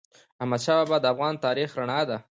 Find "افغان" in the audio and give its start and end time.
1.13-1.35